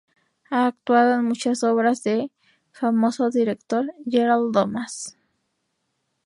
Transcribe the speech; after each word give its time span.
Ha 0.49 0.65
actuado 0.65 1.13
en 1.13 1.25
muchas 1.25 1.63
obras 1.63 2.01
de 2.01 2.31
famoso 2.71 3.29
director 3.29 3.85
Gerald 4.07 4.51
Thomas. 4.51 5.15